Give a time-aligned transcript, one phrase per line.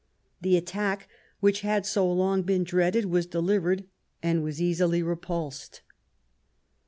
[0.41, 1.07] The attack,
[1.41, 3.85] which had so long been dreaded, was delivered
[4.23, 5.83] and was easily repulsed.